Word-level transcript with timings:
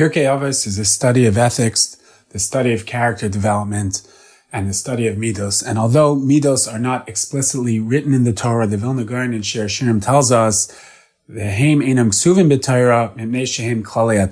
Pirkei 0.00 0.24
Avos 0.24 0.66
is 0.66 0.78
a 0.78 0.84
study 0.86 1.26
of 1.26 1.36
ethics, 1.36 1.98
the 2.30 2.38
study 2.38 2.72
of 2.72 2.86
character 2.86 3.28
development, 3.28 4.00
and 4.50 4.66
the 4.66 4.72
study 4.72 5.06
of 5.06 5.18
midos. 5.18 5.62
And 5.62 5.78
although 5.78 6.16
midos 6.16 6.72
are 6.72 6.78
not 6.78 7.06
explicitly 7.06 7.78
written 7.78 8.14
in 8.14 8.24
the 8.24 8.32
Torah, 8.32 8.66
the 8.66 8.78
Vilna 8.78 9.04
Gaon 9.04 9.34
in 9.34 9.42
Shir 9.42 9.66
Shirim 9.66 10.02
tells 10.02 10.32
us 10.32 10.74
the 11.28 11.50
Haim 11.50 11.80
Enam 11.80 12.12
Ksuvim 12.12 12.50
b'Torah, 12.50 13.12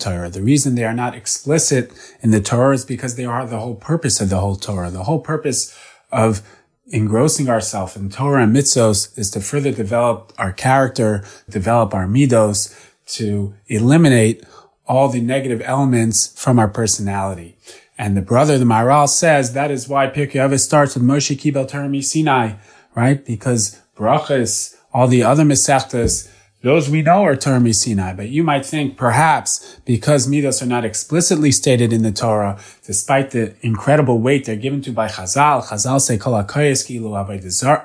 Torah. 0.01 0.31
The 0.31 0.41
reason 0.41 0.75
they 0.75 0.85
are 0.85 0.95
not 0.95 1.15
explicit 1.15 1.93
in 2.23 2.31
the 2.31 2.41
Torah 2.41 2.75
is 2.75 2.87
because 2.87 3.17
they 3.17 3.27
are 3.27 3.47
the 3.47 3.61
whole 3.61 3.75
purpose 3.75 4.23
of 4.23 4.31
the 4.31 4.41
whole 4.41 4.57
Torah. 4.57 4.91
The 4.91 5.05
whole 5.05 5.21
purpose 5.21 5.79
of 6.11 6.41
engrossing 6.87 7.51
ourselves 7.51 7.95
in 7.95 8.09
Torah 8.09 8.45
and 8.45 8.57
mitzvos 8.57 9.19
is 9.19 9.31
to 9.33 9.43
further 9.43 9.73
develop 9.73 10.33
our 10.39 10.51
character, 10.51 11.27
develop 11.51 11.93
our 11.93 12.07
midos, 12.07 12.75
to 13.09 13.55
eliminate 13.67 14.45
all 14.89 15.09
the 15.09 15.21
negative 15.21 15.63
elements 15.65 16.33
from 16.41 16.59
our 16.59 16.69
personality. 16.69 17.57
And 17.99 18.17
the 18.17 18.23
brother, 18.23 18.59
the 18.59 18.65
Maharal 18.65 19.09
says 19.09 19.53
that 19.53 19.71
is 19.71 19.89
why 19.89 20.07
Pirkei 20.07 20.35
Avos 20.35 20.61
starts 20.61 20.95
with 20.95 21.03
Moshe 21.03 21.37
Kibel 21.37 21.69
Torah 21.69 22.03
Sinai, 22.03 22.55
right? 22.95 23.25
Because 23.25 23.81
brachas, 23.97 24.77
all 24.93 25.09
the 25.09 25.23
other 25.23 25.45
mesechtas, 25.45 26.31
those 26.63 26.89
we 26.89 27.03
know 27.03 27.25
are 27.25 27.37
Torah 27.37 27.73
Sinai, 27.73 28.15
but 28.15 28.31
you 28.31 28.43
might 28.43 28.65
think 28.65 28.97
perhaps 28.97 29.81
because 29.85 30.27
midos 30.27 30.63
are 30.63 30.67
not 30.67 30.85
explicitly 30.85 31.53
stated 31.53 31.93
in 31.93 32.03
the 32.03 32.13
Torah, 32.13 32.59
despite 32.85 33.33
the 33.33 33.55
incredible 33.61 34.19
weight 34.21 34.45
they're 34.45 34.57
given 34.57 34.81
to 34.83 34.93
by 34.93 35.09
Chazal, 35.09 35.65
Chazal 35.65 36.01
say 36.01 36.19
kol 36.19 36.35
kilu 36.43 37.17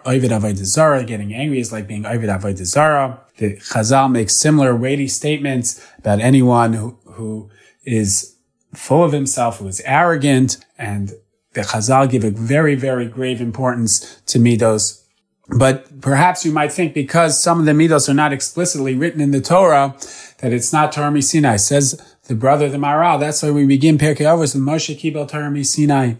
ovid 0.05 0.31
avodah 0.31 1.07
getting 1.07 1.33
angry 1.33 1.59
is 1.59 1.71
like 1.71 1.87
being 1.87 2.03
avodah 2.03 3.19
The 3.37 3.57
Chazal 3.57 4.11
makes 4.11 4.35
similar 4.35 4.75
weighty 4.75 5.07
statements 5.07 5.85
about 5.97 6.19
anyone 6.19 6.73
who, 6.73 6.97
who 7.05 7.49
is 7.83 8.35
full 8.73 9.03
of 9.03 9.11
himself, 9.11 9.59
who 9.59 9.67
is 9.67 9.81
arrogant, 9.85 10.57
and 10.77 11.13
the 11.53 11.61
Chazal 11.61 12.09
give 12.09 12.23
a 12.23 12.31
very, 12.31 12.75
very 12.75 13.07
grave 13.07 13.41
importance 13.41 14.21
to 14.27 14.39
midos 14.39 15.03
but 15.49 16.01
perhaps 16.01 16.45
you 16.45 16.51
might 16.51 16.71
think 16.71 16.93
because 16.93 17.41
some 17.41 17.59
of 17.59 17.65
the 17.65 17.73
midos 17.73 18.07
are 18.07 18.13
not 18.13 18.31
explicitly 18.31 18.95
written 18.95 19.19
in 19.19 19.31
the 19.31 19.41
Torah, 19.41 19.95
that 20.39 20.53
it's 20.53 20.71
not 20.71 20.91
Torah 20.91 21.21
Sinai. 21.21 21.57
Says 21.57 22.01
the 22.27 22.35
brother, 22.35 22.67
of 22.67 22.71
the 22.71 22.77
Maharal. 22.77 23.19
That's 23.19 23.43
why 23.43 23.51
we 23.51 23.65
begin 23.65 23.97
Pirkei 23.97 24.25
Avos 24.25 24.55
with 24.55 24.63
Moshe 24.63 24.97
Kibel 24.97 25.27
Torah 25.27 25.63
Sinai. 25.63 26.13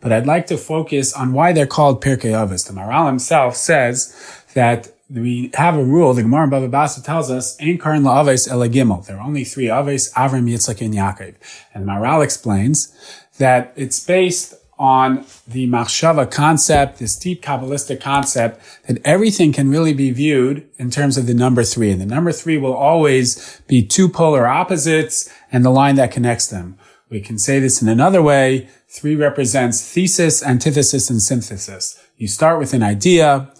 But 0.00 0.12
I'd 0.12 0.26
like 0.26 0.46
to 0.48 0.58
focus 0.58 1.12
on 1.14 1.32
why 1.32 1.52
they're 1.52 1.66
called 1.66 2.02
Pirkei 2.02 2.32
Avos. 2.32 2.66
The 2.66 2.72
Maharal 2.72 3.06
himself 3.06 3.54
says 3.54 4.14
that 4.54 4.93
we 5.14 5.50
have 5.54 5.76
a 5.76 5.84
rule. 5.84 6.12
The 6.12 6.22
Gemara 6.22 6.48
Baba 6.48 6.68
Basa 6.68 7.02
tells 7.02 7.30
us, 7.30 7.56
"Ein 7.60 7.78
karin 7.78 8.02
la'aves 8.02 8.48
elagimel." 8.48 9.06
There 9.06 9.16
are 9.16 9.26
only 9.26 9.44
three 9.44 9.70
aves: 9.70 10.12
Avram, 10.14 10.50
Yitzchak, 10.50 10.80
and 10.84 10.94
Yaakov. 10.94 11.34
And 11.72 11.86
Maharal 11.86 12.22
explains 12.22 12.92
that 13.38 13.72
it's 13.76 14.00
based 14.00 14.54
on 14.78 15.24
the 15.46 15.68
machshava 15.68 16.28
concept, 16.28 16.98
this 16.98 17.16
deep 17.16 17.42
Kabbalistic 17.42 18.00
concept, 18.00 18.60
that 18.88 18.98
everything 19.04 19.52
can 19.52 19.70
really 19.70 19.94
be 19.94 20.10
viewed 20.10 20.66
in 20.78 20.90
terms 20.90 21.16
of 21.16 21.26
the 21.26 21.34
number 21.34 21.62
three. 21.62 21.92
And 21.92 22.00
the 22.00 22.06
number 22.06 22.32
three 22.32 22.58
will 22.58 22.74
always 22.74 23.60
be 23.68 23.82
two 23.82 24.08
polar 24.08 24.46
opposites 24.48 25.30
and 25.52 25.64
the 25.64 25.70
line 25.70 25.94
that 25.94 26.10
connects 26.10 26.48
them. 26.48 26.76
We 27.08 27.20
can 27.20 27.38
say 27.38 27.60
this 27.60 27.80
in 27.80 27.88
another 27.88 28.20
way. 28.20 28.68
Three 28.88 29.14
represents 29.14 29.80
thesis, 29.80 30.42
antithesis, 30.42 31.08
and 31.08 31.22
synthesis. 31.22 31.96
You 32.16 32.26
start 32.26 32.58
with 32.58 32.74
an 32.74 32.82
idea, 32.82 33.50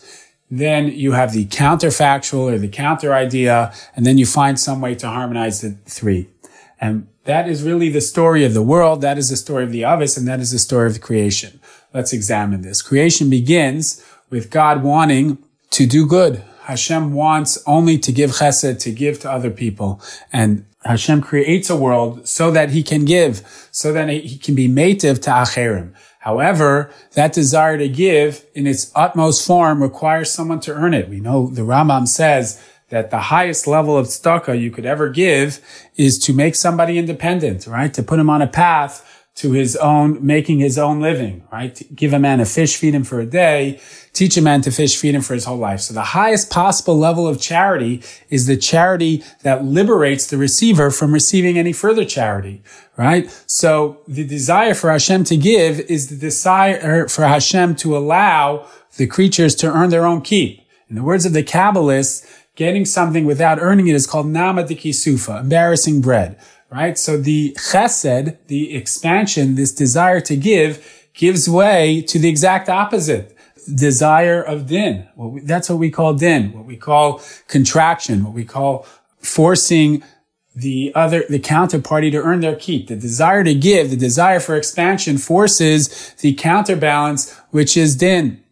then 0.50 0.88
you 0.88 1.12
have 1.12 1.32
the 1.32 1.46
counterfactual 1.46 2.52
or 2.52 2.58
the 2.58 2.68
counter 2.68 3.14
idea, 3.14 3.72
and 3.96 4.04
then 4.04 4.18
you 4.18 4.26
find 4.26 4.58
some 4.58 4.80
way 4.80 4.94
to 4.96 5.08
harmonize 5.08 5.60
the 5.60 5.72
three. 5.86 6.28
And 6.80 7.08
that 7.24 7.48
is 7.48 7.62
really 7.62 7.88
the 7.88 8.00
story 8.00 8.44
of 8.44 8.54
the 8.54 8.62
world. 8.62 9.00
That 9.00 9.18
is 9.18 9.30
the 9.30 9.36
story 9.36 9.64
of 9.64 9.72
the 9.72 9.84
Avis, 9.84 10.16
and 10.16 10.28
that 10.28 10.40
is 10.40 10.50
the 10.50 10.58
story 10.58 10.86
of 10.86 10.94
the 10.94 11.00
creation. 11.00 11.60
Let's 11.92 12.12
examine 12.12 12.62
this. 12.62 12.82
Creation 12.82 13.30
begins 13.30 14.04
with 14.30 14.50
God 14.50 14.82
wanting 14.82 15.38
to 15.70 15.86
do 15.86 16.06
good. 16.06 16.44
Hashem 16.64 17.12
wants 17.12 17.62
only 17.66 17.98
to 17.98 18.12
give 18.12 18.32
chesed, 18.32 18.80
to 18.80 18.90
give 18.90 19.20
to 19.20 19.30
other 19.30 19.50
people. 19.50 20.00
And 20.32 20.66
Hashem 20.84 21.22
creates 21.22 21.70
a 21.70 21.76
world 21.76 22.28
so 22.28 22.50
that 22.50 22.70
he 22.70 22.82
can 22.82 23.04
give, 23.04 23.68
so 23.70 23.92
that 23.92 24.08
he 24.08 24.38
can 24.38 24.54
be 24.54 24.68
mative 24.68 25.20
to 25.22 25.30
acherim. 25.30 25.94
However, 26.24 26.90
that 27.12 27.34
desire 27.34 27.76
to 27.76 27.86
give 27.86 28.46
in 28.54 28.66
its 28.66 28.90
utmost 28.94 29.46
form 29.46 29.82
requires 29.82 30.32
someone 30.32 30.58
to 30.60 30.72
earn 30.72 30.94
it. 30.94 31.10
We 31.10 31.20
know 31.20 31.48
the 31.48 31.60
Rambam 31.60 32.08
says 32.08 32.64
that 32.88 33.10
the 33.10 33.18
highest 33.18 33.66
level 33.66 33.94
of 33.94 34.06
tzedakah 34.06 34.58
you 34.58 34.70
could 34.70 34.86
ever 34.86 35.10
give 35.10 35.60
is 35.96 36.18
to 36.20 36.32
make 36.32 36.54
somebody 36.54 36.96
independent, 36.96 37.66
right? 37.66 37.92
To 37.92 38.02
put 38.02 38.18
him 38.18 38.30
on 38.30 38.40
a 38.40 38.46
path 38.46 39.23
to 39.36 39.50
his 39.50 39.74
own, 39.76 40.24
making 40.24 40.60
his 40.60 40.78
own 40.78 41.00
living, 41.00 41.42
right? 41.50 41.82
Give 41.94 42.12
a 42.12 42.20
man 42.20 42.38
a 42.38 42.44
fish, 42.44 42.76
feed 42.76 42.94
him 42.94 43.02
for 43.02 43.18
a 43.18 43.26
day, 43.26 43.80
teach 44.12 44.36
a 44.36 44.42
man 44.42 44.60
to 44.60 44.70
fish, 44.70 44.96
feed 44.96 45.14
him 45.14 45.22
for 45.22 45.34
his 45.34 45.44
whole 45.44 45.58
life. 45.58 45.80
So 45.80 45.92
the 45.92 46.02
highest 46.02 46.50
possible 46.50 46.96
level 46.96 47.26
of 47.26 47.40
charity 47.40 48.00
is 48.30 48.46
the 48.46 48.56
charity 48.56 49.24
that 49.42 49.64
liberates 49.64 50.28
the 50.28 50.38
receiver 50.38 50.90
from 50.92 51.12
receiving 51.12 51.58
any 51.58 51.72
further 51.72 52.04
charity, 52.04 52.62
right? 52.96 53.28
So 53.46 54.02
the 54.06 54.24
desire 54.24 54.74
for 54.74 54.90
Hashem 54.90 55.24
to 55.24 55.36
give 55.36 55.80
is 55.80 56.10
the 56.10 56.16
desire 56.16 57.08
for 57.08 57.22
Hashem 57.22 57.74
to 57.76 57.96
allow 57.96 58.68
the 58.96 59.08
creatures 59.08 59.56
to 59.56 59.72
earn 59.72 59.90
their 59.90 60.06
own 60.06 60.20
keep. 60.20 60.60
In 60.88 60.94
the 60.94 61.02
words 61.02 61.26
of 61.26 61.32
the 61.32 61.42
Kabbalists, 61.42 62.24
Getting 62.56 62.84
something 62.84 63.24
without 63.24 63.58
earning 63.60 63.88
it 63.88 63.96
is 63.96 64.06
called 64.06 64.28
nama 64.28 64.64
de 64.64 64.76
kisufa, 64.76 65.40
embarrassing 65.40 66.00
bread, 66.00 66.38
right? 66.74 66.98
So 66.98 67.16
the 67.16 67.52
chesed, 67.52 68.36
the 68.48 68.74
expansion, 68.74 69.54
this 69.54 69.72
desire 69.72 70.20
to 70.22 70.36
give, 70.36 71.06
gives 71.14 71.48
way 71.48 72.02
to 72.02 72.18
the 72.18 72.28
exact 72.28 72.68
opposite. 72.68 73.36
Desire 73.72 74.42
of 74.42 74.66
din. 74.66 75.08
Well, 75.16 75.38
that's 75.44 75.70
what 75.70 75.78
we 75.78 75.90
call 75.90 76.14
din, 76.14 76.52
what 76.52 76.66
we 76.66 76.76
call 76.76 77.22
contraction, 77.48 78.24
what 78.24 78.34
we 78.34 78.44
call 78.44 78.86
forcing 79.20 80.02
the 80.54 80.92
other, 80.94 81.24
the 81.28 81.38
counterparty 81.38 82.10
to 82.10 82.18
earn 82.18 82.40
their 82.40 82.56
keep. 82.56 82.88
The 82.88 82.96
desire 82.96 83.42
to 83.42 83.54
give, 83.54 83.90
the 83.90 83.96
desire 83.96 84.38
for 84.38 84.56
expansion 84.56 85.16
forces 85.16 86.14
the 86.20 86.34
counterbalance, 86.34 87.34
which 87.50 87.76
is 87.76 87.96
din. 87.96 88.42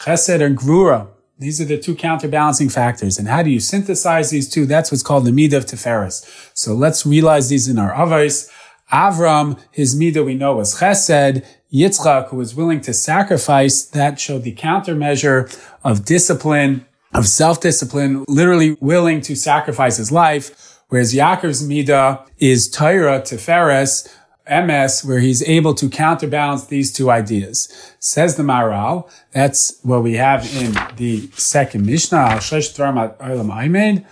Chesed 0.00 0.40
and 0.40 0.56
gvura. 0.56 1.08
These 1.38 1.60
are 1.60 1.64
the 1.64 1.78
two 1.78 1.96
counterbalancing 1.96 2.68
factors. 2.68 3.18
And 3.18 3.26
how 3.26 3.42
do 3.42 3.50
you 3.50 3.58
synthesize 3.58 4.30
these 4.30 4.48
two? 4.48 4.66
That's 4.66 4.92
what's 4.92 5.02
called 5.02 5.24
the 5.24 5.32
Midah 5.32 5.56
of 5.56 5.66
Tiferes. 5.66 6.24
So 6.54 6.74
let's 6.74 7.04
realize 7.04 7.48
these 7.48 7.66
in 7.68 7.78
our 7.78 7.92
Avos. 7.92 8.48
Avram, 8.92 9.58
his 9.72 9.98
Midah 9.98 10.24
we 10.24 10.34
know 10.34 10.56
was 10.56 10.76
Chesed. 10.78 11.44
Yitzchak, 11.72 12.28
who 12.28 12.36
was 12.36 12.54
willing 12.54 12.80
to 12.82 12.92
sacrifice, 12.92 13.84
that 13.84 14.20
showed 14.20 14.44
the 14.44 14.54
countermeasure 14.54 15.52
of 15.82 16.04
discipline, 16.04 16.86
of 17.12 17.26
self-discipline, 17.26 18.24
literally 18.28 18.76
willing 18.80 19.20
to 19.22 19.34
sacrifice 19.34 19.96
his 19.96 20.12
life. 20.12 20.78
Whereas 20.88 21.14
Yaakov's 21.14 21.66
Midah 21.66 22.24
is 22.38 22.70
Torah, 22.70 23.20
Tiferes, 23.20 24.08
MS 24.48 25.04
where 25.04 25.20
he's 25.20 25.42
able 25.48 25.74
to 25.74 25.88
counterbalance 25.88 26.66
these 26.66 26.92
two 26.92 27.10
ideas. 27.10 27.68
Says 27.98 28.36
the 28.36 28.42
Maharal, 28.42 29.10
that's 29.32 29.78
what 29.82 30.02
we 30.02 30.14
have 30.14 30.44
in 30.54 30.76
the 30.96 31.28
second 31.32 31.86
Mishnah, 31.86 32.38
Immen 32.40 34.04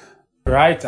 right? 0.44 0.80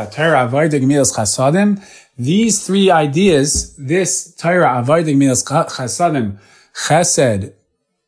These 2.16 2.66
three 2.66 2.91
ideas, 2.91 3.77
this 3.77 4.34
Torah 4.34 4.78
avoiding 4.78 5.19
milas 5.19 5.44
chasadim, 5.44 6.38
chesed, 6.75 7.53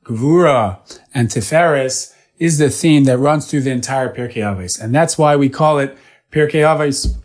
gvura, 0.05 0.79
and 1.15 1.29
tiferes, 1.29 2.15
is 2.39 2.59
the 2.59 2.71
theme 2.71 3.05
that 3.05 3.19
runs 3.19 3.51
through 3.51 3.63
the 3.63 3.71
entire 3.71 4.13
Pirkei 4.13 4.37
Avos. 4.37 4.81
And 4.81 4.95
that's 4.95 5.17
why 5.17 5.37
we 5.37 5.49
call 5.49 5.79
it 5.79 5.97
Pirkei 6.31 6.63
Avos. 6.63 7.17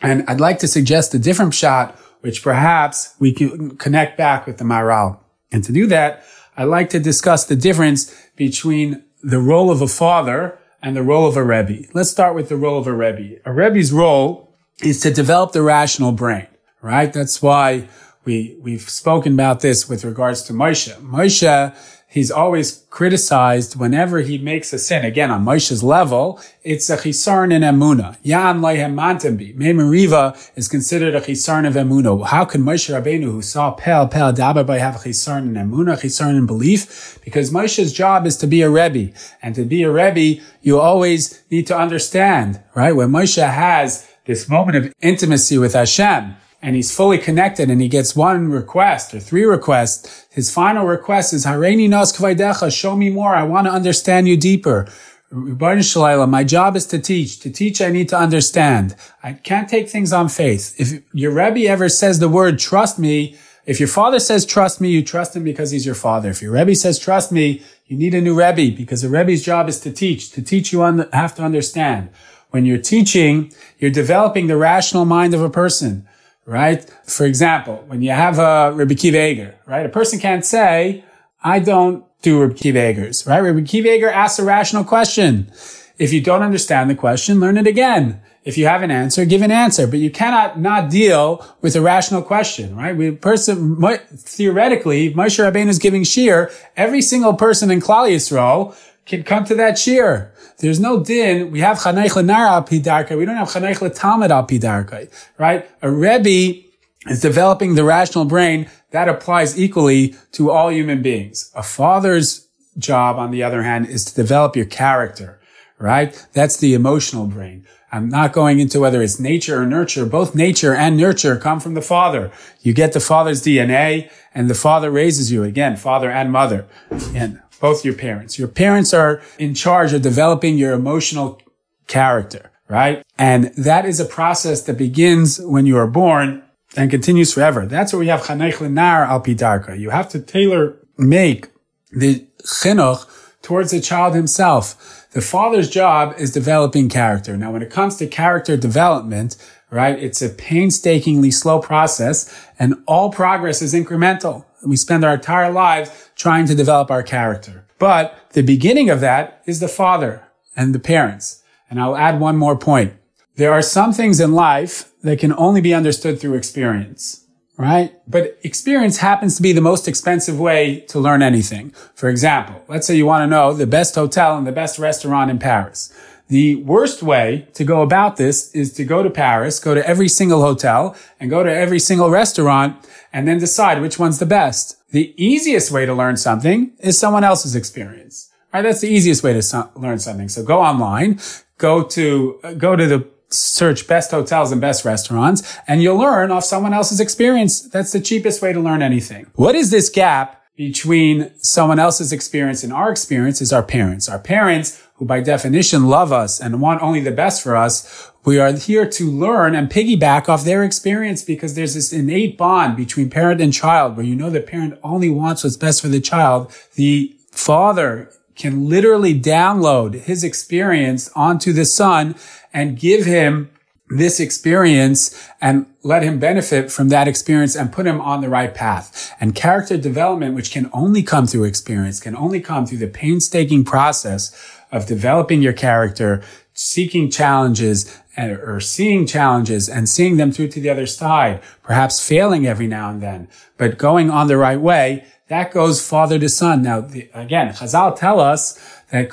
And 0.00 0.24
I'd 0.28 0.40
like 0.40 0.58
to 0.60 0.68
suggest 0.68 1.14
a 1.14 1.18
different 1.18 1.54
shot 1.54 1.98
which 2.28 2.42
perhaps 2.42 3.14
we 3.18 3.32
can 3.32 3.74
connect 3.78 4.18
back 4.18 4.46
with 4.46 4.58
the 4.58 4.64
Maharal. 4.64 5.18
And 5.50 5.64
to 5.64 5.72
do 5.72 5.86
that, 5.86 6.22
I'd 6.58 6.64
like 6.64 6.90
to 6.90 7.00
discuss 7.00 7.46
the 7.46 7.56
difference 7.56 8.14
between 8.36 9.02
the 9.22 9.38
role 9.38 9.70
of 9.70 9.80
a 9.80 9.88
father 9.88 10.58
and 10.82 10.94
the 10.94 11.02
role 11.02 11.26
of 11.26 11.38
a 11.38 11.42
Rebbe. 11.42 11.86
Let's 11.94 12.10
start 12.10 12.34
with 12.34 12.50
the 12.50 12.56
role 12.58 12.78
of 12.78 12.86
a 12.86 12.92
Rebbe. 12.92 13.40
A 13.46 13.50
Rebbe's 13.50 13.94
role 13.94 14.54
is 14.82 15.00
to 15.00 15.10
develop 15.10 15.52
the 15.52 15.62
rational 15.62 16.12
brain, 16.12 16.48
right? 16.82 17.10
That's 17.10 17.40
why 17.40 17.88
we, 18.26 18.58
we've 18.60 18.90
spoken 18.90 19.32
about 19.32 19.60
this 19.60 19.88
with 19.88 20.04
regards 20.04 20.42
to 20.42 20.52
Moshe. 20.52 20.94
Moshe 21.00 21.74
he's 22.08 22.30
always 22.30 22.84
criticized 22.90 23.76
whenever 23.76 24.20
he 24.20 24.38
makes 24.38 24.72
a 24.72 24.78
sin. 24.78 25.04
Again, 25.04 25.30
on 25.30 25.44
Moshe's 25.44 25.82
level, 25.82 26.40
it's 26.64 26.88
a 26.90 26.96
chisarn 26.96 27.52
in 27.52 27.62
emuna. 27.62 28.16
Yan 28.22 28.60
leihem 28.60 28.94
mantembi. 28.94 29.54
Memoriva 29.54 30.36
is 30.56 30.66
considered 30.66 31.14
a 31.14 31.20
chisarn 31.20 31.66
of 31.66 31.74
emuna. 31.74 32.26
How 32.26 32.44
can 32.44 32.62
Moshe 32.62 32.90
Rabbeinu, 32.90 33.24
who 33.24 33.42
saw 33.42 33.72
Pel 33.72 34.08
Pel 34.08 34.32
by 34.64 34.78
have 34.78 34.96
chisarn 34.96 35.46
in 35.48 35.54
emuna, 35.54 36.00
chisarn 36.00 36.36
in 36.36 36.46
belief? 36.46 37.20
Because 37.24 37.50
Moshe's 37.50 37.92
job 37.92 38.26
is 38.26 38.36
to 38.38 38.46
be 38.46 38.62
a 38.62 38.70
rebbe, 38.70 39.12
and 39.42 39.54
to 39.54 39.64
be 39.64 39.82
a 39.82 39.90
rebbe, 39.90 40.42
you 40.62 40.80
always 40.80 41.42
need 41.50 41.66
to 41.66 41.76
understand, 41.76 42.60
right? 42.74 42.96
When 42.96 43.10
Moshe 43.10 43.46
has 43.46 44.08
this 44.24 44.48
moment 44.48 44.76
of 44.76 44.92
intimacy 45.00 45.58
with 45.58 45.74
Hashem, 45.74 46.36
and 46.60 46.74
he's 46.74 46.94
fully 46.94 47.18
connected 47.18 47.70
and 47.70 47.80
he 47.80 47.88
gets 47.88 48.16
one 48.16 48.50
request 48.50 49.14
or 49.14 49.20
three 49.20 49.44
requests, 49.44 50.26
his 50.30 50.52
final 50.52 50.86
request 50.86 51.32
is, 51.32 51.46
Hareini 51.46 51.88
nos 51.88 52.12
kvaidecha, 52.12 52.76
show 52.76 52.96
me 52.96 53.10
more. 53.10 53.34
I 53.34 53.44
want 53.44 53.66
to 53.66 53.72
understand 53.72 54.28
you 54.28 54.36
deeper. 54.36 54.88
My 55.30 56.44
job 56.44 56.74
is 56.74 56.86
to 56.86 56.98
teach. 56.98 57.38
To 57.40 57.50
teach, 57.50 57.80
I 57.80 57.90
need 57.90 58.08
to 58.08 58.18
understand. 58.18 58.96
I 59.22 59.34
can't 59.34 59.68
take 59.68 59.88
things 59.88 60.12
on 60.12 60.28
faith. 60.28 60.74
If 60.78 61.02
your 61.12 61.32
Rebbe 61.32 61.68
ever 61.68 61.88
says 61.88 62.18
the 62.18 62.28
word 62.28 62.58
trust 62.58 62.98
me, 62.98 63.36
if 63.66 63.78
your 63.78 63.88
father 63.88 64.18
says 64.18 64.46
trust 64.46 64.80
me, 64.80 64.88
you 64.88 65.02
trust 65.04 65.36
him 65.36 65.44
because 65.44 65.70
he's 65.70 65.84
your 65.84 65.94
father. 65.94 66.30
If 66.30 66.40
your 66.40 66.52
Rebbe 66.52 66.74
says 66.74 66.98
trust 66.98 67.30
me, 67.30 67.62
you 67.86 67.98
need 67.98 68.14
a 68.14 68.20
new 68.22 68.34
Rebbe 68.34 68.74
because 68.74 69.04
a 69.04 69.08
Rebbe's 69.10 69.44
job 69.44 69.68
is 69.68 69.78
to 69.80 69.92
teach. 69.92 70.30
To 70.30 70.40
teach, 70.40 70.72
you 70.72 70.80
have 70.80 71.34
to 71.34 71.42
understand. 71.42 72.08
When 72.48 72.64
you're 72.64 72.78
teaching, 72.78 73.52
you're 73.78 73.90
developing 73.90 74.46
the 74.46 74.56
rational 74.56 75.04
mind 75.04 75.34
of 75.34 75.42
a 75.42 75.50
person, 75.50 76.08
right? 76.48 76.90
For 77.04 77.26
example, 77.26 77.84
when 77.86 78.00
you 78.00 78.10
have 78.10 78.38
a 78.38 78.72
Rebbe 78.72 78.94
Kiva 78.94 79.20
Eiger, 79.20 79.54
right? 79.66 79.84
A 79.84 79.90
person 79.90 80.18
can't 80.18 80.44
say, 80.44 81.04
I 81.44 81.58
don't 81.58 82.04
do 82.22 82.40
Rebbe 82.40 82.54
Kiva 82.54 82.88
Eiger's, 82.88 83.26
right? 83.26 83.38
Rebbe 83.38 83.62
Kiva 83.62 83.92
Eiger 83.92 84.08
asks 84.08 84.38
a 84.38 84.44
rational 84.44 84.82
question. 84.82 85.52
If 85.98 86.12
you 86.12 86.22
don't 86.22 86.42
understand 86.42 86.88
the 86.88 86.94
question, 86.94 87.38
learn 87.38 87.58
it 87.58 87.66
again. 87.66 88.22
If 88.44 88.56
you 88.56 88.66
have 88.66 88.82
an 88.82 88.90
answer, 88.90 89.26
give 89.26 89.42
an 89.42 89.50
answer, 89.50 89.86
but 89.86 89.98
you 89.98 90.10
cannot 90.10 90.58
not 90.58 90.88
deal 90.88 91.44
with 91.60 91.76
a 91.76 91.82
rational 91.82 92.22
question, 92.22 92.74
right? 92.74 92.96
We 92.96 93.10
person, 93.10 93.78
theoretically, 94.06 95.12
Moshe 95.12 95.38
Rabbeinu 95.38 95.68
is 95.68 95.78
giving 95.78 96.02
shear. 96.02 96.50
Every 96.76 97.02
single 97.02 97.34
person 97.34 97.70
in 97.70 97.80
Klal 97.80 98.08
Yisrael 98.08 98.74
can 99.08 99.22
come 99.22 99.44
to 99.44 99.54
that 99.56 99.78
shear. 99.78 100.32
There's 100.58 100.78
no 100.78 101.02
din. 101.02 101.50
We 101.50 101.60
have 101.60 101.78
chanaych 101.78 102.10
lenara 102.10 102.50
al 102.50 102.64
pidarka. 102.64 103.16
We 103.16 103.24
don't 103.24 103.36
have 103.36 103.48
chanaych 103.48 103.78
letalmud 103.78 104.30
al 104.30 104.46
pidarka, 104.46 105.10
right? 105.38 105.68
A 105.82 105.90
rebbe 105.90 106.62
is 107.06 107.20
developing 107.20 107.74
the 107.74 107.84
rational 107.84 108.24
brain 108.24 108.68
that 108.90 109.08
applies 109.08 109.58
equally 109.58 110.14
to 110.32 110.50
all 110.50 110.70
human 110.70 111.02
beings. 111.02 111.50
A 111.54 111.62
father's 111.62 112.48
job, 112.76 113.16
on 113.18 113.30
the 113.30 113.42
other 113.42 113.62
hand, 113.62 113.86
is 113.86 114.04
to 114.06 114.14
develop 114.14 114.54
your 114.54 114.66
character, 114.66 115.40
right? 115.78 116.26
That's 116.32 116.58
the 116.58 116.74
emotional 116.74 117.26
brain. 117.26 117.66
I'm 117.90 118.10
not 118.10 118.34
going 118.34 118.60
into 118.60 118.80
whether 118.80 119.00
it's 119.00 119.18
nature 119.18 119.62
or 119.62 119.66
nurture. 119.66 120.04
Both 120.04 120.34
nature 120.34 120.74
and 120.74 120.98
nurture 120.98 121.36
come 121.36 121.58
from 121.58 121.72
the 121.72 121.80
father. 121.80 122.30
You 122.60 122.74
get 122.74 122.92
the 122.92 123.00
father's 123.00 123.42
DNA 123.42 124.10
and 124.34 124.50
the 124.50 124.54
father 124.54 124.90
raises 124.90 125.32
you 125.32 125.42
again, 125.42 125.76
father 125.76 126.10
and 126.10 126.30
mother 126.30 126.66
and 127.14 127.40
both 127.60 127.84
your 127.84 127.94
parents. 127.94 128.38
Your 128.38 128.48
parents 128.48 128.94
are 128.94 129.20
in 129.38 129.54
charge 129.54 129.92
of 129.92 130.02
developing 130.02 130.58
your 130.58 130.72
emotional 130.72 131.40
character, 131.86 132.50
right? 132.68 133.02
And 133.18 133.46
that 133.56 133.84
is 133.84 134.00
a 134.00 134.04
process 134.04 134.62
that 134.62 134.78
begins 134.78 135.40
when 135.40 135.66
you 135.66 135.76
are 135.76 135.86
born 135.86 136.42
and 136.76 136.90
continues 136.90 137.32
forever. 137.32 137.66
That's 137.66 137.92
where 137.92 138.00
we 138.00 138.08
have 138.08 138.22
chanech 138.22 138.54
lenar 138.54 139.06
al 139.08 139.22
pidarka. 139.22 139.78
You 139.78 139.90
have 139.90 140.08
to 140.10 140.20
tailor 140.20 140.76
make 140.96 141.48
the 141.90 142.26
chinuch 142.44 143.06
towards 143.42 143.70
the 143.70 143.80
child 143.80 144.14
himself. 144.14 145.06
The 145.12 145.20
father's 145.22 145.70
job 145.70 146.14
is 146.18 146.32
developing 146.32 146.88
character. 146.88 147.36
Now, 147.36 147.52
when 147.52 147.62
it 147.62 147.70
comes 147.70 147.96
to 147.96 148.06
character 148.06 148.56
development, 148.56 149.36
right, 149.70 149.98
it's 149.98 150.20
a 150.20 150.28
painstakingly 150.28 151.30
slow 151.30 151.58
process 151.60 152.46
and 152.58 152.74
all 152.86 153.10
progress 153.10 153.62
is 153.62 153.74
incremental. 153.74 154.44
We 154.64 154.76
spend 154.76 155.04
our 155.04 155.14
entire 155.14 155.52
lives 155.52 156.10
trying 156.16 156.46
to 156.46 156.54
develop 156.54 156.90
our 156.90 157.02
character. 157.02 157.66
But 157.78 158.18
the 158.32 158.42
beginning 158.42 158.90
of 158.90 159.00
that 159.00 159.42
is 159.46 159.60
the 159.60 159.68
father 159.68 160.28
and 160.56 160.74
the 160.74 160.80
parents. 160.80 161.42
And 161.70 161.80
I'll 161.80 161.96
add 161.96 162.20
one 162.20 162.36
more 162.36 162.56
point. 162.56 162.94
There 163.36 163.52
are 163.52 163.62
some 163.62 163.92
things 163.92 164.18
in 164.18 164.32
life 164.32 164.90
that 165.02 165.20
can 165.20 165.32
only 165.34 165.60
be 165.60 165.72
understood 165.72 166.20
through 166.20 166.34
experience, 166.34 167.24
right? 167.56 167.92
But 168.08 168.36
experience 168.42 168.98
happens 168.98 169.36
to 169.36 169.42
be 169.42 169.52
the 169.52 169.60
most 169.60 169.86
expensive 169.86 170.40
way 170.40 170.80
to 170.88 170.98
learn 170.98 171.22
anything. 171.22 171.70
For 171.94 172.08
example, 172.08 172.64
let's 172.66 172.86
say 172.86 172.96
you 172.96 173.06
want 173.06 173.22
to 173.22 173.28
know 173.28 173.52
the 173.52 173.66
best 173.66 173.94
hotel 173.94 174.36
and 174.36 174.44
the 174.44 174.52
best 174.52 174.78
restaurant 174.78 175.30
in 175.30 175.38
Paris. 175.38 175.92
The 176.28 176.56
worst 176.56 177.02
way 177.02 177.48
to 177.54 177.64
go 177.64 177.80
about 177.80 178.16
this 178.16 178.54
is 178.54 178.72
to 178.74 178.84
go 178.84 179.02
to 179.02 179.08
Paris, 179.08 179.58
go 179.58 179.74
to 179.74 179.86
every 179.88 180.08
single 180.08 180.42
hotel 180.42 180.94
and 181.18 181.30
go 181.30 181.42
to 181.42 181.50
every 181.50 181.78
single 181.78 182.10
restaurant 182.10 182.86
and 183.12 183.26
then 183.26 183.38
decide 183.38 183.80
which 183.80 183.98
one's 183.98 184.18
the 184.18 184.26
best. 184.26 184.76
The 184.90 185.14
easiest 185.16 185.70
way 185.70 185.86
to 185.86 185.94
learn 185.94 186.18
something 186.18 186.72
is 186.80 186.98
someone 186.98 187.24
else's 187.24 187.56
experience. 187.56 188.30
Right? 188.52 188.62
That's 188.62 188.80
the 188.80 188.88
easiest 188.88 189.22
way 189.22 189.32
to 189.32 189.42
so- 189.42 189.70
learn 189.74 189.98
something. 189.98 190.28
So 190.28 190.42
go 190.42 190.60
online, 190.60 191.18
go 191.56 191.82
to, 191.82 192.40
uh, 192.44 192.52
go 192.54 192.76
to 192.76 192.86
the 192.86 193.06
search 193.30 193.86
best 193.86 194.10
hotels 194.10 194.52
and 194.52 194.60
best 194.60 194.84
restaurants 194.84 195.58
and 195.66 195.82
you'll 195.82 195.98
learn 195.98 196.30
off 196.30 196.44
someone 196.44 196.74
else's 196.74 197.00
experience. 197.00 197.60
That's 197.60 197.92
the 197.92 198.00
cheapest 198.00 198.40
way 198.42 198.52
to 198.52 198.60
learn 198.60 198.82
anything. 198.82 199.26
What 199.34 199.54
is 199.54 199.70
this 199.70 199.88
gap 199.90 200.38
between 200.58 201.30
someone 201.38 201.78
else's 201.78 202.12
experience 202.12 202.64
and 202.64 202.72
our 202.72 202.90
experience 202.90 203.40
is 203.40 203.52
our 203.52 203.62
parents. 203.62 204.08
Our 204.08 204.18
parents, 204.18 204.82
who 204.98 205.04
by 205.04 205.20
definition 205.20 205.86
love 205.86 206.12
us 206.12 206.40
and 206.40 206.60
want 206.60 206.82
only 206.82 207.00
the 207.00 207.12
best 207.12 207.42
for 207.42 207.56
us, 207.56 208.10
we 208.24 208.38
are 208.38 208.52
here 208.52 208.86
to 208.86 209.10
learn 209.10 209.54
and 209.54 209.70
piggyback 209.70 210.28
off 210.28 210.44
their 210.44 210.64
experience 210.64 211.22
because 211.22 211.54
there's 211.54 211.74
this 211.74 211.92
innate 211.92 212.36
bond 212.36 212.76
between 212.76 213.08
parent 213.08 213.40
and 213.40 213.52
child 213.52 213.96
where 213.96 214.04
you 214.04 214.16
know 214.16 214.28
the 214.28 214.40
parent 214.40 214.78
only 214.82 215.08
wants 215.08 215.44
what's 215.44 215.56
best 215.56 215.80
for 215.80 215.88
the 215.88 216.00
child. 216.00 216.52
The 216.74 217.16
father 217.30 218.12
can 218.34 218.68
literally 218.68 219.18
download 219.18 219.94
his 219.94 220.24
experience 220.24 221.10
onto 221.14 221.52
the 221.52 221.64
son 221.64 222.16
and 222.52 222.78
give 222.78 223.04
him 223.04 223.50
this 223.90 224.20
experience 224.20 225.28
and 225.40 225.66
let 225.82 226.02
him 226.02 226.18
benefit 226.18 226.70
from 226.70 226.90
that 226.90 227.08
experience 227.08 227.56
and 227.56 227.72
put 227.72 227.86
him 227.86 228.00
on 228.00 228.20
the 228.20 228.28
right 228.28 228.54
path. 228.54 229.14
And 229.20 229.34
character 229.34 229.76
development, 229.76 230.34
which 230.34 230.50
can 230.50 230.68
only 230.72 231.02
come 231.02 231.26
through 231.26 231.44
experience, 231.44 232.00
can 232.00 232.16
only 232.16 232.40
come 232.40 232.66
through 232.66 232.78
the 232.78 232.88
painstaking 232.88 233.64
process 233.64 234.57
of 234.70 234.86
developing 234.86 235.42
your 235.42 235.52
character, 235.52 236.22
seeking 236.52 237.10
challenges 237.10 237.98
or 238.16 238.60
seeing 238.60 239.06
challenges 239.06 239.68
and 239.68 239.88
seeing 239.88 240.16
them 240.16 240.32
through 240.32 240.48
to 240.48 240.60
the 240.60 240.70
other 240.70 240.86
side, 240.86 241.40
perhaps 241.62 242.06
failing 242.06 242.46
every 242.46 242.66
now 242.66 242.90
and 242.90 243.00
then, 243.00 243.28
but 243.56 243.78
going 243.78 244.10
on 244.10 244.26
the 244.26 244.36
right 244.36 244.60
way. 244.60 245.04
That 245.28 245.52
goes 245.52 245.86
father 245.86 246.18
to 246.18 246.28
son. 246.28 246.62
Now, 246.62 246.80
the, 246.80 247.10
again, 247.12 247.52
Chazal 247.52 247.96
tell 247.96 248.18
us 248.18 248.58
that 248.90 249.10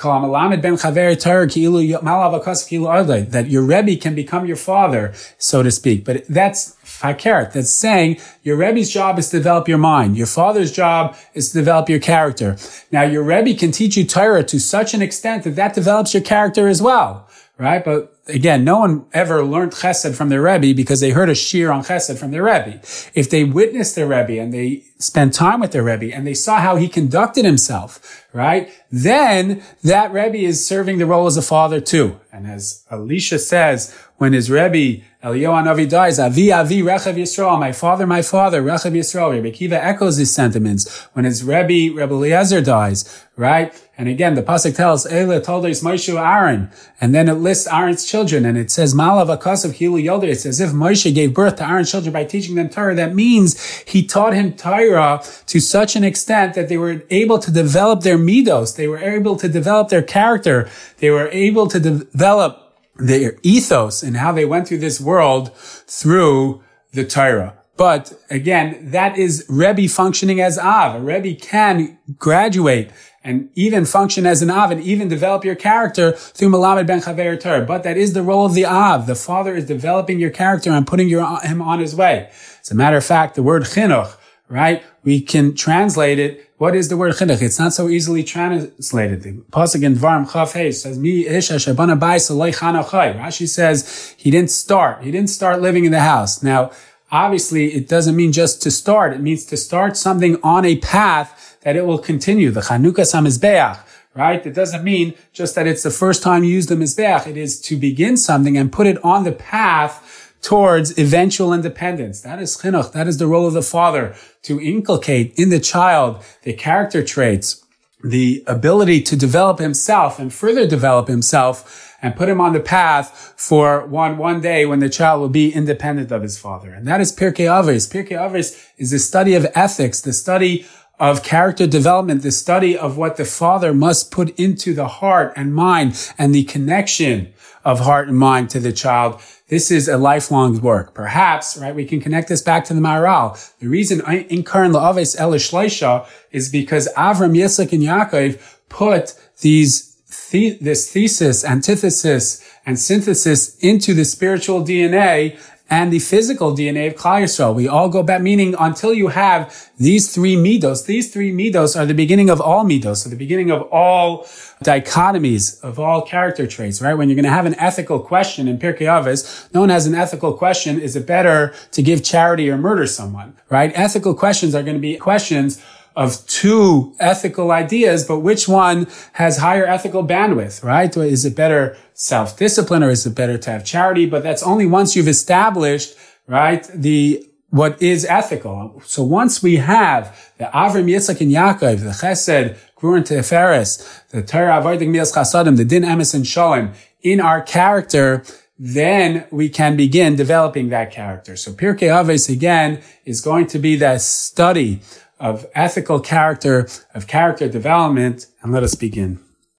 that 3.30 3.50
your 3.50 3.62
Rebbe 3.62 3.96
can 3.96 4.14
become 4.14 4.46
your 4.46 4.56
father, 4.56 5.12
so 5.36 5.62
to 5.62 5.70
speak. 5.70 6.06
But 6.06 6.26
that's 6.26 6.75
fakert. 7.00 7.52
That's 7.52 7.70
saying 7.70 8.18
your 8.42 8.56
Rebbe's 8.56 8.90
job 8.90 9.18
is 9.18 9.30
to 9.30 9.38
develop 9.38 9.68
your 9.68 9.78
mind. 9.78 10.16
Your 10.16 10.26
father's 10.26 10.72
job 10.72 11.16
is 11.34 11.50
to 11.50 11.58
develop 11.58 11.88
your 11.88 12.00
character. 12.00 12.56
Now, 12.90 13.02
your 13.02 13.22
Rebbe 13.22 13.58
can 13.58 13.72
teach 13.72 13.96
you 13.96 14.04
Torah 14.04 14.44
to 14.44 14.58
such 14.58 14.94
an 14.94 15.02
extent 15.02 15.44
that 15.44 15.56
that 15.56 15.74
develops 15.74 16.14
your 16.14 16.22
character 16.22 16.68
as 16.68 16.80
well, 16.80 17.28
right? 17.58 17.84
But 17.84 18.16
again, 18.28 18.64
no 18.64 18.78
one 18.78 19.06
ever 19.12 19.44
learned 19.44 19.72
chesed 19.72 20.14
from 20.14 20.28
their 20.28 20.42
Rebbe 20.42 20.74
because 20.74 21.00
they 21.00 21.10
heard 21.10 21.30
a 21.30 21.34
shir 21.34 21.70
on 21.70 21.84
chesed 21.84 22.18
from 22.18 22.30
their 22.30 22.42
Rebbe. 22.42 22.80
If 23.14 23.30
they 23.30 23.44
witnessed 23.44 23.94
their 23.94 24.06
Rebbe 24.06 24.40
and 24.40 24.52
they 24.52 24.84
spent 24.98 25.34
time 25.34 25.60
with 25.60 25.72
their 25.72 25.84
Rebbe 25.84 26.14
and 26.14 26.26
they 26.26 26.34
saw 26.34 26.58
how 26.58 26.76
he 26.76 26.88
conducted 26.88 27.44
himself, 27.44 28.26
right? 28.32 28.70
Then 28.90 29.62
that 29.82 30.12
Rebbe 30.12 30.38
is 30.38 30.66
serving 30.66 30.98
the 30.98 31.06
role 31.06 31.26
as 31.26 31.36
a 31.36 31.42
father 31.42 31.80
too. 31.80 32.20
And 32.32 32.46
as 32.46 32.84
Elisha 32.90 33.38
says, 33.38 33.96
when 34.16 34.32
his 34.32 34.50
Rebbe 34.50 35.04
Eliyahu 35.26 35.64
Navi 35.64 35.88
dies, 35.88 36.20
Avi 36.20 36.52
Avi 36.52 36.82
Rechav 36.82 37.16
Yisrael, 37.16 37.58
my 37.58 37.72
father, 37.72 38.06
my 38.06 38.22
father, 38.22 38.62
Rechav 38.62 38.92
Yisrael. 38.92 39.32
Rebbe 39.32 39.50
Kiva 39.50 39.82
echoes 39.82 40.18
his 40.18 40.32
sentiments 40.32 41.02
when 41.14 41.24
his 41.24 41.42
Rebbe, 41.42 41.92
Rebbe 41.92 42.14
Eliezer 42.14 42.60
dies, 42.60 43.26
right? 43.34 43.74
And 43.98 44.08
again, 44.08 44.36
the 44.36 44.44
pasuk 44.44 44.76
tells, 44.76 45.04
Eile 45.04 45.42
told 45.42 45.66
us 45.66 45.82
Moshe 45.82 46.14
Aaron, 46.14 46.70
and 47.00 47.12
then 47.12 47.28
it 47.28 47.34
lists 47.34 47.66
Aaron's 47.66 48.04
children, 48.04 48.44
and 48.44 48.56
it 48.56 48.70
says, 48.70 48.94
Malav 48.94 49.36
Akasav 49.36 49.72
Hilu 49.72 50.00
Yoder. 50.00 50.28
It's 50.28 50.46
as 50.46 50.60
if 50.60 50.70
Moshe 50.70 51.12
gave 51.12 51.34
birth 51.34 51.56
to 51.56 51.68
Aaron's 51.68 51.90
children 51.90 52.12
by 52.12 52.22
teaching 52.22 52.54
them 52.54 52.68
Torah. 52.68 52.94
That 52.94 53.16
means 53.16 53.60
he 53.80 54.06
taught 54.06 54.32
him 54.32 54.52
Torah 54.52 55.24
to 55.46 55.58
such 55.58 55.96
an 55.96 56.04
extent 56.04 56.54
that 56.54 56.68
they 56.68 56.76
were 56.76 57.02
able 57.10 57.40
to 57.40 57.50
develop 57.50 58.02
their 58.02 58.18
midos. 58.18 58.76
They 58.76 58.86
were 58.86 58.98
able 58.98 59.34
to 59.36 59.48
develop 59.48 59.88
their 59.88 60.02
character. 60.02 60.70
They 60.98 61.10
were 61.10 61.28
able 61.32 61.66
to 61.66 61.80
develop 61.80 62.65
their 62.98 63.38
ethos 63.42 64.02
and 64.02 64.16
how 64.16 64.32
they 64.32 64.44
went 64.44 64.68
through 64.68 64.78
this 64.78 65.00
world 65.00 65.54
through 65.56 66.62
the 66.92 67.04
Torah. 67.04 67.56
But 67.76 68.14
again, 68.30 68.90
that 68.90 69.18
is 69.18 69.44
Rebbe 69.48 69.88
functioning 69.88 70.40
as 70.40 70.58
Av. 70.58 70.96
A 70.96 71.00
Rebbe 71.00 71.38
can 71.38 71.98
graduate 72.18 72.90
and 73.22 73.50
even 73.54 73.84
function 73.84 74.24
as 74.24 74.40
an 74.40 74.50
Av 74.50 74.70
and 74.70 74.80
even 74.80 75.08
develop 75.08 75.44
your 75.44 75.56
character 75.56 76.12
through 76.12 76.48
Malamed 76.48 76.86
ben 76.86 77.00
Chaver 77.00 77.38
Torah. 77.38 77.66
But 77.66 77.82
that 77.82 77.98
is 77.98 78.14
the 78.14 78.22
role 78.22 78.46
of 78.46 78.54
the 78.54 78.64
Av. 78.64 79.06
The 79.06 79.14
father 79.14 79.54
is 79.54 79.66
developing 79.66 80.18
your 80.18 80.30
character 80.30 80.70
and 80.70 80.86
putting 80.86 81.08
your, 81.08 81.38
him 81.40 81.60
on 81.60 81.80
his 81.80 81.94
way. 81.94 82.30
As 82.62 82.70
a 82.70 82.74
matter 82.74 82.96
of 82.96 83.04
fact, 83.04 83.34
the 83.34 83.42
word 83.42 83.64
chinuch, 83.64 84.16
right? 84.48 84.82
We 85.02 85.20
can 85.20 85.54
translate 85.54 86.18
it 86.18 86.45
what 86.58 86.74
is 86.74 86.88
the 86.88 86.96
word 86.96 87.12
chinuch? 87.14 87.42
It's 87.42 87.58
not 87.58 87.74
so 87.74 87.88
easily 87.88 88.24
translated. 88.24 89.22
The 89.22 89.32
pasuk 89.52 89.82
in 89.82 89.94
Dvarim 89.94 90.32
Chaf 90.32 90.52
says, 90.74 90.98
"Mi 90.98 91.26
isha 91.26 91.54
shebana 91.54 91.98
bayis 91.98 92.30
Rashi 92.30 93.48
says 93.48 94.14
he 94.16 94.30
didn't 94.30 94.50
start. 94.50 95.02
He 95.02 95.10
didn't 95.10 95.30
start 95.30 95.60
living 95.60 95.84
in 95.84 95.92
the 95.92 96.00
house. 96.00 96.42
Now, 96.42 96.70
obviously 97.12 97.74
it 97.74 97.88
doesn't 97.88 98.16
mean 98.16 98.32
just 98.32 98.62
to 98.62 98.70
start. 98.70 99.12
It 99.12 99.20
means 99.20 99.44
to 99.46 99.56
start 99.56 99.96
something 99.96 100.38
on 100.42 100.64
a 100.64 100.76
path 100.76 101.58
that 101.62 101.76
it 101.76 101.84
will 101.84 101.98
continue. 101.98 102.50
The 102.50 102.62
Chanukas 102.62 103.12
HaMizbeach, 103.12 103.78
right? 104.14 104.44
It 104.46 104.54
doesn't 104.54 104.82
mean 104.82 105.14
just 105.32 105.54
that 105.56 105.66
it's 105.66 105.82
the 105.82 105.90
first 105.90 106.22
time 106.22 106.42
you 106.42 106.50
use 106.50 106.68
the 106.68 106.76
Mizbeach. 106.76 107.26
It 107.26 107.36
is 107.36 107.60
to 107.62 107.76
begin 107.76 108.16
something 108.16 108.56
and 108.56 108.72
put 108.72 108.86
it 108.86 109.02
on 109.04 109.24
the 109.24 109.32
path 109.32 110.25
towards 110.42 110.98
eventual 110.98 111.52
independence. 111.52 112.20
That 112.20 112.40
is 112.40 112.56
chinuch. 112.56 112.92
That 112.92 113.08
is 113.08 113.18
the 113.18 113.26
role 113.26 113.46
of 113.46 113.54
the 113.54 113.62
father 113.62 114.14
to 114.42 114.60
inculcate 114.60 115.34
in 115.36 115.50
the 115.50 115.60
child 115.60 116.22
the 116.42 116.52
character 116.52 117.02
traits, 117.02 117.64
the 118.04 118.44
ability 118.46 119.02
to 119.02 119.16
develop 119.16 119.58
himself 119.58 120.18
and 120.18 120.32
further 120.32 120.66
develop 120.66 121.08
himself 121.08 121.96
and 122.02 122.14
put 122.14 122.28
him 122.28 122.40
on 122.40 122.52
the 122.52 122.60
path 122.60 123.34
for 123.36 123.86
one, 123.86 124.18
one 124.18 124.40
day 124.40 124.66
when 124.66 124.80
the 124.80 124.88
child 124.88 125.20
will 125.20 125.28
be 125.28 125.52
independent 125.52 126.12
of 126.12 126.22
his 126.22 126.38
father. 126.38 126.72
And 126.72 126.86
that 126.86 127.00
is 127.00 127.14
Pirkei 127.14 127.46
Avos. 127.46 127.90
Pirkei 127.90 128.16
Avos 128.16 128.64
is 128.76 128.90
the 128.90 128.98
study 128.98 129.34
of 129.34 129.46
ethics, 129.54 130.00
the 130.00 130.12
study 130.12 130.66
of 130.98 131.22
character 131.22 131.66
development, 131.66 132.22
the 132.22 132.30
study 132.30 132.76
of 132.76 132.96
what 132.96 133.16
the 133.16 133.24
father 133.24 133.74
must 133.74 134.10
put 134.10 134.38
into 134.38 134.72
the 134.72 134.88
heart 134.88 135.32
and 135.36 135.54
mind 135.54 136.12
and 136.16 136.34
the 136.34 136.44
connection 136.44 137.32
of 137.66 137.80
heart 137.80 138.06
and 138.06 138.16
mind 138.16 138.48
to 138.48 138.60
the 138.60 138.72
child. 138.72 139.20
This 139.48 139.72
is 139.72 139.88
a 139.88 139.98
lifelong 139.98 140.60
work. 140.60 140.94
Perhaps, 140.94 141.56
right, 141.56 141.74
we 141.74 141.84
can 141.84 142.00
connect 142.00 142.28
this 142.28 142.40
back 142.40 142.64
to 142.66 142.74
the 142.74 142.80
Maharal. 142.80 143.36
The 143.58 143.66
reason 143.66 144.00
in 144.30 144.44
Karan 144.44 144.72
La'aves 144.72 145.16
El 145.18 145.34
is 145.34 146.48
because 146.48 146.88
Avram, 146.96 147.36
Yitzchak, 147.36 147.72
and 147.72 147.82
Yaakov 147.82 148.40
put 148.68 149.14
these 149.40 149.96
the, 150.30 150.56
this 150.60 150.92
thesis, 150.92 151.44
antithesis, 151.44 152.48
and 152.64 152.78
synthesis 152.78 153.56
into 153.58 153.94
the 153.94 154.04
spiritual 154.04 154.62
DNA 154.62 155.38
and 155.68 155.92
the 155.92 155.98
physical 155.98 156.52
DNA 156.54 156.86
of 156.86 156.94
Klal 156.94 157.22
Yisrael. 157.22 157.54
We 157.54 157.66
all 157.66 157.88
go 157.88 158.02
back, 158.02 158.22
meaning 158.22 158.54
until 158.58 158.94
you 158.94 159.08
have 159.08 159.70
these 159.78 160.14
three 160.14 160.36
midos, 160.36 160.86
these 160.86 161.12
three 161.12 161.32
midos 161.32 161.78
are 161.78 161.84
the 161.84 161.94
beginning 161.94 162.30
of 162.30 162.40
all 162.40 162.64
midos, 162.64 162.98
so 162.98 163.10
the 163.10 163.16
beginning 163.16 163.50
of 163.50 163.62
all 163.72 164.24
dichotomies, 164.64 165.62
of 165.62 165.78
all 165.78 166.02
character 166.02 166.46
traits, 166.46 166.80
right? 166.80 166.94
When 166.94 167.08
you're 167.08 167.16
going 167.16 167.24
to 167.24 167.30
have 167.30 167.46
an 167.46 167.58
ethical 167.58 167.98
question 167.98 168.48
in 168.48 168.58
Pirkei 168.58 168.86
Avos, 168.86 169.52
known 169.52 169.70
as 169.70 169.86
an 169.86 169.94
ethical 169.94 170.32
question, 170.32 170.80
is 170.80 170.94
it 170.94 171.06
better 171.06 171.52
to 171.72 171.82
give 171.82 172.02
charity 172.04 172.48
or 172.48 172.56
murder 172.56 172.86
someone, 172.86 173.36
right? 173.50 173.72
Ethical 173.74 174.14
questions 174.14 174.54
are 174.54 174.62
going 174.62 174.76
to 174.76 174.80
be 174.80 174.96
questions 174.96 175.62
of 175.96 176.26
two 176.26 176.94
ethical 177.00 177.50
ideas, 177.50 178.04
but 178.04 178.20
which 178.20 178.46
one 178.46 178.86
has 179.14 179.38
higher 179.38 179.64
ethical 179.66 180.06
bandwidth, 180.06 180.62
right? 180.62 180.94
Is 180.94 181.24
it 181.24 181.34
better 181.34 181.76
self-discipline 181.94 182.82
or 182.82 182.90
is 182.90 183.06
it 183.06 183.14
better 183.14 183.38
to 183.38 183.50
have 183.50 183.64
charity? 183.64 184.04
But 184.04 184.22
that's 184.22 184.42
only 184.42 184.66
once 184.66 184.94
you've 184.94 185.08
established, 185.08 185.96
right, 186.26 186.62
the, 186.74 187.26
what 187.48 187.80
is 187.80 188.04
ethical. 188.04 188.82
So 188.84 189.02
once 189.02 189.42
we 189.42 189.56
have 189.56 190.32
the 190.36 190.44
Avram, 190.44 190.84
Yitzchak, 190.84 191.22
and 191.22 191.32
Yaakov, 191.32 191.80
the 191.80 191.90
Chesed, 191.90 192.58
Grur, 192.74 192.98
and 192.98 193.06
Tiferes, 193.06 194.06
the 194.10 194.22
Torah, 194.22 194.60
Avodah, 194.60 194.86
Mias 194.86 195.12
Chasadim, 195.12 195.56
the 195.56 195.64
Din, 195.64 195.82
Emes, 195.82 196.14
and 196.14 196.26
Shalom, 196.26 196.74
in 197.00 197.20
our 197.20 197.40
character, 197.40 198.22
then 198.58 199.26
we 199.30 199.48
can 199.48 199.76
begin 199.76 200.16
developing 200.16 200.68
that 200.68 200.90
character. 200.90 201.36
So 201.36 201.52
Pirkei 201.52 201.88
Avos 201.88 202.28
again 202.28 202.82
is 203.06 203.22
going 203.22 203.46
to 203.48 203.58
be 203.58 203.76
that 203.76 204.02
study 204.02 204.80
of 205.18 205.46
ethical 205.54 206.00
character, 206.00 206.68
of 206.94 207.06
character 207.06 207.48
development, 207.48 208.26
and 208.42 208.52
let 208.52 208.62
us 208.62 208.74
begin. 208.74 209.25